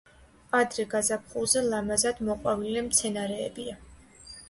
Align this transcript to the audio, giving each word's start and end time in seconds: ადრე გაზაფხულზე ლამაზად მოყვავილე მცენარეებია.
ადრე 0.59 0.85
გაზაფხულზე 0.93 1.63
ლამაზად 1.69 2.25
მოყვავილე 2.31 2.87
მცენარეებია. 2.91 3.81